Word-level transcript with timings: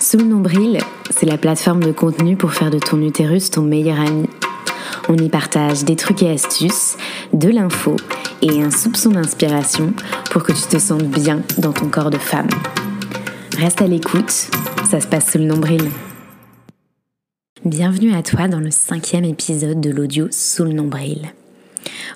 Sous 0.00 0.16
le 0.16 0.24
nombril, 0.24 0.78
c'est 1.10 1.26
la 1.26 1.36
plateforme 1.36 1.84
de 1.84 1.92
contenu 1.92 2.34
pour 2.34 2.54
faire 2.54 2.70
de 2.70 2.78
ton 2.78 3.02
utérus 3.02 3.50
ton 3.50 3.60
meilleur 3.60 4.00
ami. 4.00 4.30
On 5.10 5.16
y 5.18 5.28
partage 5.28 5.84
des 5.84 5.94
trucs 5.94 6.22
et 6.22 6.30
astuces, 6.30 6.96
de 7.34 7.50
l'info 7.50 7.96
et 8.40 8.62
un 8.62 8.70
soupçon 8.70 9.10
d'inspiration 9.10 9.92
pour 10.30 10.42
que 10.42 10.52
tu 10.52 10.62
te 10.62 10.78
sentes 10.78 11.04
bien 11.04 11.42
dans 11.58 11.74
ton 11.74 11.90
corps 11.90 12.08
de 12.08 12.16
femme. 12.16 12.48
Reste 13.58 13.82
à 13.82 13.86
l'écoute, 13.86 14.48
ça 14.90 15.00
se 15.00 15.06
passe 15.06 15.32
sous 15.32 15.38
le 15.38 15.44
nombril. 15.44 15.90
Bienvenue 17.66 18.14
à 18.14 18.22
toi 18.22 18.48
dans 18.48 18.60
le 18.60 18.70
cinquième 18.70 19.26
épisode 19.26 19.82
de 19.82 19.90
l'audio 19.90 20.28
Sous 20.30 20.64
le 20.64 20.72
nombril. 20.72 21.34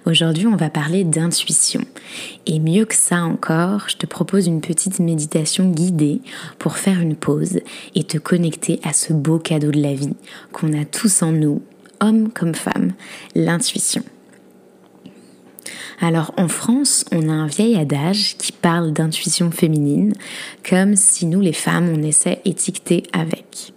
Aujourd'hui, 0.07 0.46
on 0.46 0.57
va 0.57 0.71
parler 0.71 1.05
d'intuition. 1.05 1.82
Et 2.46 2.59
mieux 2.59 2.84
que 2.84 2.95
ça 2.95 3.23
encore, 3.23 3.89
je 3.89 3.96
te 3.96 4.07
propose 4.07 4.46
une 4.46 4.61
petite 4.61 4.98
méditation 4.98 5.71
guidée 5.71 6.21
pour 6.59 6.77
faire 6.77 7.00
une 7.00 7.16
pause 7.16 7.61
et 7.95 8.04
te 8.04 8.18
connecter 8.18 8.80
à 8.82 8.93
ce 8.93 9.12
beau 9.12 9.39
cadeau 9.39 9.71
de 9.71 9.81
la 9.81 9.95
vie 9.95 10.17
qu'on 10.53 10.72
a 10.79 10.85
tous 10.85 11.22
en 11.22 11.32
nous, 11.32 11.62
hommes 12.00 12.31
comme 12.31 12.54
femmes, 12.54 12.93
l'intuition. 13.35 14.03
Alors 16.00 16.35
en 16.36 16.48
France, 16.48 17.04
on 17.12 17.29
a 17.29 17.32
un 17.32 17.46
vieil 17.46 17.76
adage 17.76 18.36
qui 18.36 18.53
parle 18.53 18.93
d'intuition 18.93 19.50
féminine, 19.50 20.12
comme 20.68 20.96
si 20.96 21.26
nous 21.26 21.40
les 21.40 21.53
femmes, 21.53 21.93
on 21.95 22.03
essaie 22.03 22.40
étiqueter 22.45 23.04
avec. 23.12 23.74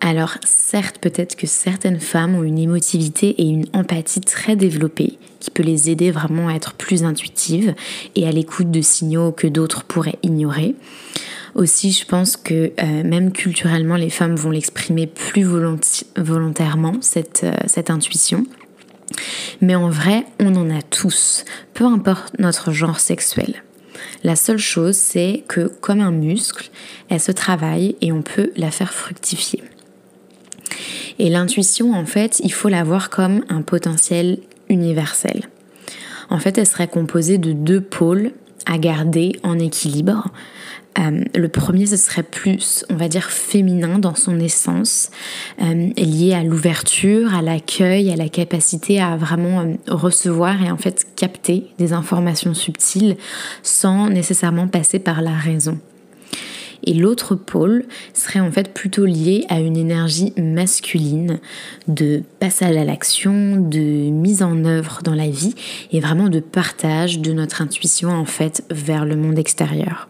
Alors 0.00 0.38
certes, 0.44 0.98
peut-être 0.98 1.36
que 1.36 1.46
certaines 1.46 2.00
femmes 2.00 2.34
ont 2.34 2.42
une 2.42 2.58
émotivité 2.58 3.28
et 3.42 3.44
une 3.44 3.66
empathie 3.74 4.22
très 4.22 4.56
développée 4.56 5.18
qui 5.40 5.50
peut 5.50 5.62
les 5.62 5.90
aider 5.90 6.10
vraiment 6.10 6.48
à 6.48 6.54
être 6.54 6.74
plus 6.74 7.04
intuitives 7.04 7.74
et 8.14 8.26
à 8.26 8.32
l'écoute 8.32 8.70
de 8.70 8.80
signaux 8.80 9.32
que 9.32 9.46
d'autres 9.46 9.84
pourraient 9.84 10.18
ignorer. 10.22 10.74
Aussi, 11.54 11.92
je 11.92 12.06
pense 12.06 12.36
que 12.36 12.72
euh, 12.80 13.02
même 13.04 13.32
culturellement, 13.32 13.96
les 13.96 14.10
femmes 14.10 14.36
vont 14.36 14.50
l'exprimer 14.50 15.06
plus 15.06 15.42
volontairement, 15.42 16.92
euh, 17.16 17.52
cette 17.66 17.90
intuition. 17.90 18.46
Mais 19.60 19.74
en 19.74 19.90
vrai, 19.90 20.24
on 20.38 20.54
en 20.54 20.70
a 20.70 20.80
tous, 20.82 21.44
peu 21.74 21.84
importe 21.84 22.38
notre 22.38 22.72
genre 22.72 23.00
sexuel. 23.00 23.62
La 24.22 24.36
seule 24.36 24.58
chose, 24.58 24.96
c'est 24.96 25.44
que 25.48 25.66
comme 25.66 26.00
un 26.00 26.12
muscle, 26.12 26.70
elle 27.08 27.20
se 27.20 27.32
travaille 27.32 27.96
et 28.00 28.12
on 28.12 28.22
peut 28.22 28.52
la 28.56 28.70
faire 28.70 28.94
fructifier. 28.94 29.62
Et 31.20 31.28
l'intuition, 31.28 31.92
en 31.92 32.06
fait, 32.06 32.40
il 32.42 32.50
faut 32.50 32.70
la 32.70 32.82
voir 32.82 33.10
comme 33.10 33.44
un 33.50 33.60
potentiel 33.60 34.38
universel. 34.70 35.50
En 36.30 36.38
fait, 36.38 36.56
elle 36.56 36.66
serait 36.66 36.88
composée 36.88 37.36
de 37.36 37.52
deux 37.52 37.82
pôles 37.82 38.30
à 38.64 38.78
garder 38.78 39.38
en 39.42 39.58
équilibre. 39.58 40.28
Euh, 40.98 41.22
le 41.34 41.48
premier, 41.48 41.84
ce 41.84 41.98
serait 41.98 42.22
plus, 42.22 42.86
on 42.88 42.96
va 42.96 43.08
dire, 43.08 43.26
féminin 43.26 43.98
dans 43.98 44.14
son 44.14 44.40
essence, 44.40 45.10
euh, 45.60 45.90
lié 45.98 46.32
à 46.32 46.42
l'ouverture, 46.42 47.34
à 47.34 47.42
l'accueil, 47.42 48.10
à 48.10 48.16
la 48.16 48.30
capacité 48.30 48.98
à 48.98 49.18
vraiment 49.18 49.60
euh, 49.60 49.74
recevoir 49.88 50.62
et 50.62 50.70
en 50.70 50.78
fait 50.78 51.06
capter 51.16 51.66
des 51.76 51.92
informations 51.92 52.54
subtiles 52.54 53.18
sans 53.62 54.08
nécessairement 54.08 54.68
passer 54.68 54.98
par 54.98 55.20
la 55.20 55.32
raison. 55.32 55.78
Et 56.84 56.94
l'autre 56.94 57.34
pôle 57.34 57.84
serait 58.14 58.40
en 58.40 58.50
fait 58.50 58.72
plutôt 58.72 59.04
lié 59.04 59.44
à 59.48 59.60
une 59.60 59.76
énergie 59.76 60.32
masculine 60.36 61.38
de 61.88 62.22
passage 62.38 62.76
à 62.76 62.84
l'action, 62.84 63.56
de 63.56 64.10
mise 64.10 64.42
en 64.42 64.64
œuvre 64.64 65.00
dans 65.04 65.14
la 65.14 65.28
vie 65.28 65.54
et 65.92 66.00
vraiment 66.00 66.28
de 66.28 66.40
partage 66.40 67.18
de 67.20 67.32
notre 67.32 67.62
intuition 67.62 68.10
en 68.10 68.24
fait 68.24 68.64
vers 68.70 69.04
le 69.04 69.16
monde 69.16 69.38
extérieur. 69.38 70.08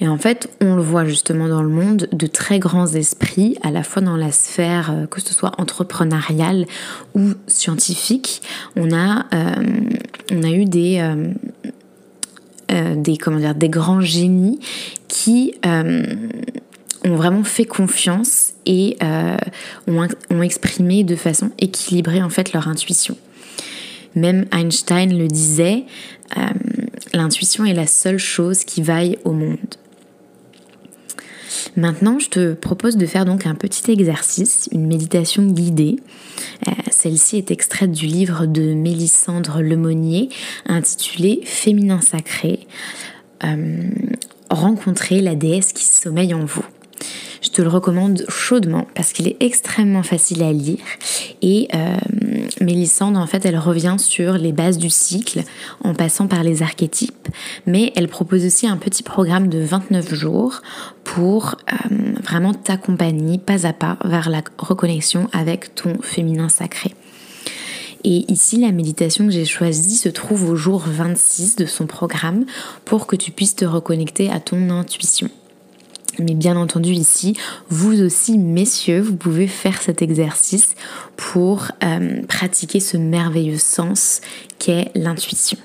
Et 0.00 0.08
en 0.08 0.18
fait, 0.18 0.50
on 0.60 0.76
le 0.76 0.82
voit 0.82 1.06
justement 1.06 1.48
dans 1.48 1.62
le 1.62 1.70
monde 1.70 2.08
de 2.12 2.26
très 2.26 2.58
grands 2.58 2.86
esprits, 2.86 3.56
à 3.62 3.70
la 3.70 3.82
fois 3.82 4.02
dans 4.02 4.16
la 4.16 4.30
sphère, 4.30 4.90
euh, 4.90 5.06
que 5.06 5.20
ce 5.20 5.32
soit 5.32 5.52
entrepreneuriale 5.58 6.66
ou 7.14 7.30
scientifique. 7.46 8.42
On 8.76 8.92
a, 8.92 9.24
euh, 9.34 9.54
on 10.32 10.42
a 10.42 10.50
eu 10.50 10.66
des, 10.66 10.98
euh, 12.70 12.94
des, 12.94 13.16
comment 13.16 13.38
dire, 13.38 13.54
des 13.54 13.70
grands 13.70 14.02
génies 14.02 14.60
euh, 15.64 16.02
ont 17.04 17.16
vraiment 17.16 17.44
fait 17.44 17.64
confiance 17.64 18.54
et 18.64 18.96
euh, 19.02 19.36
ont, 19.86 20.42
exprimé 20.42 21.04
de 21.04 21.16
façon 21.16 21.50
équilibrée 21.58 22.22
en 22.22 22.30
fait 22.30 22.52
leur 22.52 22.68
intuition. 22.68 23.16
Même 24.14 24.46
Einstein 24.52 25.16
le 25.16 25.28
disait, 25.28 25.84
euh, 26.36 26.40
l'intuition 27.12 27.64
est 27.64 27.74
la 27.74 27.86
seule 27.86 28.18
chose 28.18 28.64
qui 28.64 28.82
vaille 28.82 29.18
au 29.24 29.32
monde. 29.32 29.58
Maintenant, 31.76 32.18
je 32.18 32.30
te 32.30 32.54
propose 32.54 32.96
de 32.96 33.04
faire 33.04 33.26
donc 33.26 33.46
un 33.46 33.54
petit 33.54 33.90
exercice, 33.90 34.68
une 34.72 34.86
méditation 34.86 35.46
guidée. 35.46 35.96
Celle-ci 36.90 37.36
est 37.36 37.50
extraite 37.50 37.92
du 37.92 38.06
livre 38.06 38.46
de 38.46 38.72
Mélissandre 38.72 39.60
Lemonnier 39.60 40.30
intitulé 40.66 41.40
Féminin 41.44 42.00
sacré 42.00 42.66
rencontrer 44.50 45.20
la 45.20 45.34
déesse 45.34 45.72
qui 45.72 45.84
sommeille 45.84 46.34
en 46.34 46.44
vous. 46.44 46.64
Je 47.42 47.50
te 47.50 47.62
le 47.62 47.68
recommande 47.68 48.24
chaudement 48.28 48.86
parce 48.94 49.12
qu'il 49.12 49.28
est 49.28 49.36
extrêmement 49.40 50.02
facile 50.02 50.42
à 50.42 50.52
lire 50.52 50.80
et 51.42 51.68
euh, 51.74 51.96
Mélissande 52.60 53.16
en 53.16 53.26
fait 53.26 53.44
elle 53.44 53.58
revient 53.58 53.96
sur 53.98 54.32
les 54.32 54.52
bases 54.52 54.78
du 54.78 54.90
cycle 54.90 55.42
en 55.84 55.94
passant 55.94 56.26
par 56.26 56.42
les 56.42 56.62
archétypes 56.62 57.28
mais 57.66 57.92
elle 57.94 58.08
propose 58.08 58.44
aussi 58.44 58.66
un 58.66 58.76
petit 58.76 59.02
programme 59.02 59.48
de 59.48 59.60
29 59.60 60.12
jours 60.14 60.62
pour 61.04 61.56
euh, 61.72 61.96
vraiment 62.22 62.54
t'accompagner 62.54 63.38
pas 63.38 63.66
à 63.66 63.72
pas 63.72 63.98
vers 64.04 64.30
la 64.30 64.42
reconnexion 64.58 65.28
avec 65.32 65.74
ton 65.74 65.98
féminin 66.02 66.48
sacré. 66.48 66.94
Et 68.08 68.24
ici, 68.30 68.58
la 68.58 68.70
méditation 68.70 69.26
que 69.26 69.32
j'ai 69.32 69.44
choisie 69.44 69.96
se 69.96 70.08
trouve 70.08 70.48
au 70.48 70.54
jour 70.54 70.84
26 70.86 71.56
de 71.56 71.66
son 71.66 71.88
programme 71.88 72.46
pour 72.84 73.08
que 73.08 73.16
tu 73.16 73.32
puisses 73.32 73.56
te 73.56 73.64
reconnecter 73.64 74.30
à 74.30 74.38
ton 74.38 74.70
intuition. 74.70 75.28
Mais 76.20 76.34
bien 76.34 76.56
entendu 76.56 76.92
ici, 76.92 77.36
vous 77.68 78.00
aussi, 78.00 78.38
messieurs, 78.38 79.00
vous 79.00 79.16
pouvez 79.16 79.48
faire 79.48 79.82
cet 79.82 80.02
exercice 80.02 80.76
pour 81.16 81.66
euh, 81.82 82.22
pratiquer 82.28 82.78
ce 82.78 82.96
merveilleux 82.96 83.58
sens 83.58 84.20
qu'est 84.60 84.92
l'intuition. 84.94 85.58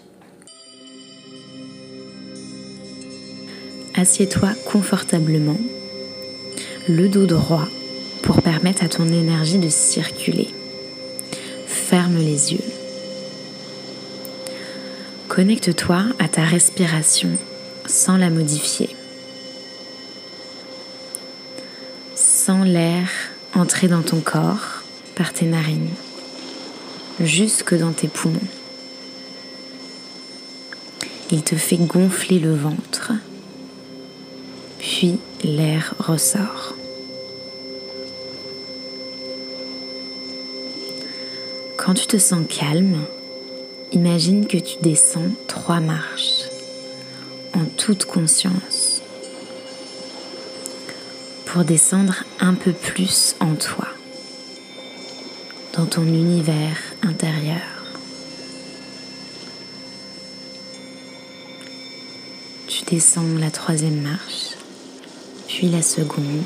Assieds-toi 3.94 4.50
confortablement, 4.66 5.59
le 6.90 7.08
dos 7.08 7.28
droit, 7.28 7.68
pour 8.23 8.41
permettre 8.41 8.84
à 8.84 8.90
ton 8.90 9.08
énergie 9.08 9.59
de 9.59 9.69
circuler 9.69 10.47
ferme 11.91 12.19
les 12.19 12.53
yeux. 12.53 12.72
Connecte-toi 15.28 16.06
à 16.19 16.29
ta 16.29 16.41
respiration 16.46 17.31
sans 17.85 18.16
la 18.16 18.29
modifier. 18.29 18.96
Sens 22.16 22.66
l'air 22.66 23.09
entrer 23.53 23.90
dans 23.90 24.03
ton 24.03 24.22
corps 24.22 24.84
par 25.16 25.34
tes 25.34 25.46
narines, 25.46 25.90
jusque 27.19 27.78
dans 27.78 27.91
tes 27.91 28.08
poumons. 28.08 28.40
Il 31.29 31.44
te 31.44 31.56
fait 31.56 31.75
gonfler 31.75 32.40
le 32.40 32.56
ventre, 32.56 33.12
puis 34.79 35.19
l'air 35.44 35.94
ressort. 36.00 36.75
Quand 41.84 41.96
tu 41.96 42.06
te 42.06 42.19
sens 42.19 42.46
calme, 42.47 43.00
imagine 43.92 44.46
que 44.46 44.58
tu 44.58 44.75
descends 44.84 45.31
trois 45.47 45.80
marches 45.80 46.44
en 47.56 47.66
toute 47.75 48.06
conscience 48.06 49.02
pour 51.47 51.64
descendre 51.64 52.23
un 52.40 52.53
peu 52.53 52.72
plus 52.72 53.35
en 53.40 53.56
toi, 53.56 53.88
dans 55.76 55.88
ton 55.88 56.03
univers 56.03 56.78
intérieur. 57.02 57.58
Tu 62.67 62.84
descends 62.85 63.40
la 63.40 63.50
troisième 63.50 64.02
marche, 64.02 64.56
puis 65.47 65.67
la 65.67 65.82
seconde, 65.82 66.46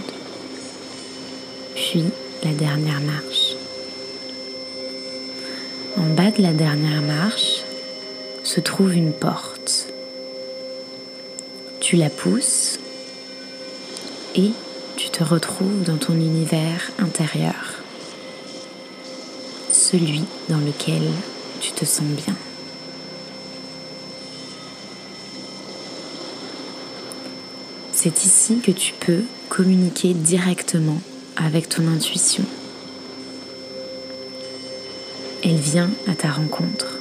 puis 1.75 2.06
la 2.42 2.54
dernière 2.54 3.01
marche. 3.01 3.44
En 5.97 6.13
bas 6.13 6.30
de 6.30 6.42
la 6.42 6.51
dernière 6.51 7.01
marche 7.01 7.62
se 8.44 8.59
trouve 8.59 8.94
une 8.94 9.13
porte. 9.13 9.88
Tu 11.80 11.95
la 11.95 12.09
pousses 12.09 12.80
et 14.36 14.51
tu 14.97 15.09
te 15.09 15.24
retrouves 15.24 15.83
dans 15.83 15.95
ton 15.95 16.13
univers 16.13 16.92
intérieur, 17.00 17.81
celui 19.71 20.24
dans 20.50 20.57
lequel 20.57 21.03
tu 21.62 21.71
te 21.71 21.86
sens 21.86 22.07
bien. 22.07 22.36
C'est 27.94 28.25
ici 28.25 28.59
que 28.59 28.71
tu 28.71 28.94
peux 29.00 29.24
communiquer 29.48 30.13
directement 30.13 31.00
avec 31.38 31.69
ton 31.69 31.88
intuition. 31.88 32.44
Elle 35.47 35.57
vient 35.57 35.92
à 36.07 36.15
ta 36.15 36.31
rencontre. 36.31 36.97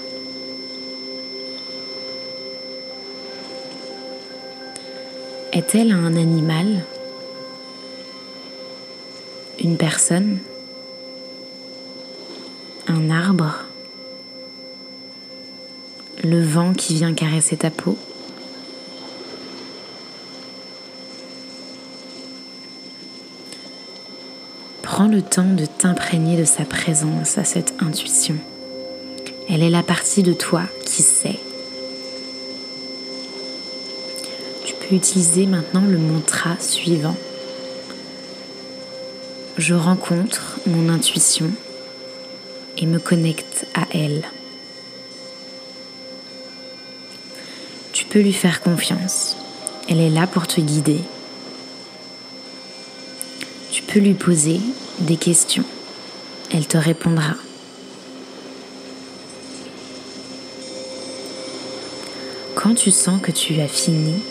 Est-elle 5.55 5.93
un 5.93 6.15
animal? 6.15 6.85
Une 9.59 9.79
personne? 9.79 10.41
Un 12.87 13.09
arbre? 13.09 13.65
Le 16.23 16.43
vent 16.43 16.75
qui 16.75 16.97
vient 16.97 17.15
caresser 17.15 17.57
ta 17.57 17.71
peau? 17.71 17.97
Prends 24.97 25.09
le 25.09 25.23
temps 25.23 25.43
de 25.43 25.67
t'imprégner 25.67 26.37
de 26.37 26.45
sa 26.45 26.65
présence, 26.65 27.37
à 27.37 27.43
cette 27.43 27.75
intuition. 27.81 28.37
Elle 29.51 29.65
est 29.65 29.69
la 29.69 29.83
partie 29.83 30.23
de 30.23 30.33
toi 30.33 30.63
qui 30.87 31.03
sait. 31.03 31.41
Tu 34.65 34.73
peux 34.75 34.95
utiliser 34.95 35.47
maintenant 35.47 35.83
le 35.85 35.99
mantra 35.99 36.51
suivant. 36.61 37.17
Je 39.59 39.75
rencontre 39.75 40.61
mon 40.69 40.89
intuition 40.89 41.51
et 42.79 42.87
me 42.87 43.01
connecte 43.01 43.67
à 43.75 43.89
elle. 43.93 44.23
Tu 47.93 48.05
peux 48.05 48.21
lui 48.21 48.33
faire 48.33 48.63
confiance. 48.63 49.35
Elle 49.89 49.99
est 49.99 50.11
là 50.11 50.29
pour 50.29 50.47
te 50.47 50.61
guider. 50.61 51.01
Tu 53.73 53.83
peux 53.83 53.99
lui 53.99 54.15
poser 54.15 54.61
des 55.01 55.17
questions. 55.17 55.65
Elle 56.53 56.67
te 56.67 56.77
répondra. 56.77 57.35
Quand 62.55 62.75
tu 62.75 62.91
sens 62.91 63.21
que 63.21 63.31
tu 63.31 63.61
as 63.61 63.69
fini, 63.69 64.23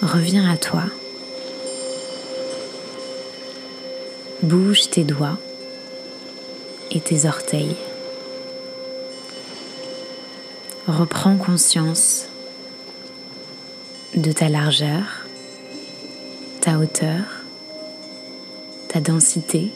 reviens 0.00 0.50
à 0.50 0.56
toi. 0.56 0.84
Bouge 4.42 4.90
tes 4.90 5.04
doigts 5.04 5.38
et 6.90 7.00
tes 7.00 7.26
orteils. 7.26 7.76
Reprends 10.88 11.36
conscience 11.36 12.26
de 14.16 14.32
ta 14.32 14.48
largeur, 14.48 15.26
ta 16.60 16.78
hauteur, 16.78 17.41
ta 18.92 19.00
densité, 19.00 19.70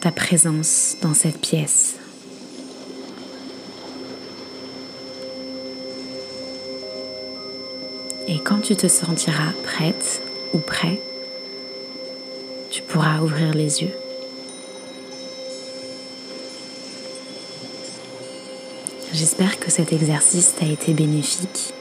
ta 0.00 0.10
présence 0.10 0.96
dans 1.02 1.12
cette 1.12 1.38
pièce. 1.38 1.96
Et 8.28 8.38
quand 8.38 8.60
tu 8.60 8.76
te 8.76 8.88
sentiras 8.88 9.52
prête 9.64 10.22
ou 10.54 10.58
prêt, 10.58 11.02
tu 12.70 12.80
pourras 12.80 13.20
ouvrir 13.20 13.52
les 13.52 13.82
yeux. 13.82 13.92
J'espère 19.12 19.60
que 19.60 19.70
cet 19.70 19.92
exercice 19.92 20.54
t'a 20.58 20.66
été 20.66 20.94
bénéfique 20.94 21.74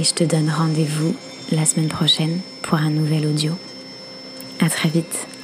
et 0.00 0.02
je 0.02 0.14
te 0.14 0.24
donne 0.24 0.50
rendez-vous 0.50 1.14
la 1.52 1.64
semaine 1.64 1.88
prochaine 1.88 2.40
pour 2.62 2.78
un 2.78 2.90
nouvel 2.90 3.26
audio. 3.26 3.52
À 4.60 4.70
très 4.70 4.88
vite. 4.88 5.35